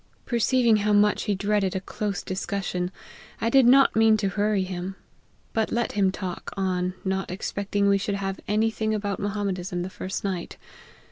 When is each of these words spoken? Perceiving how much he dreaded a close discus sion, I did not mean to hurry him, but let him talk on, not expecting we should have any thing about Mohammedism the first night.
Perceiving 0.25 0.77
how 0.77 0.93
much 0.93 1.25
he 1.25 1.35
dreaded 1.35 1.75
a 1.75 1.79
close 1.79 2.23
discus 2.23 2.65
sion, 2.65 2.89
I 3.39 3.51
did 3.51 3.67
not 3.67 3.95
mean 3.95 4.17
to 4.17 4.29
hurry 4.29 4.63
him, 4.63 4.95
but 5.53 5.71
let 5.71 5.91
him 5.91 6.11
talk 6.11 6.49
on, 6.57 6.95
not 7.05 7.29
expecting 7.29 7.87
we 7.87 7.99
should 7.99 8.15
have 8.15 8.39
any 8.47 8.71
thing 8.71 8.95
about 8.95 9.19
Mohammedism 9.19 9.83
the 9.83 9.91
first 9.91 10.23
night. 10.23 10.57